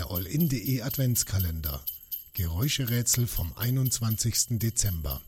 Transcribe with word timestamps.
Der 0.00 0.10
All-In.de 0.10 0.80
Adventskalender. 0.80 1.84
Geräuscherätsel 2.32 3.26
vom 3.26 3.52
21. 3.54 4.58
Dezember. 4.58 5.20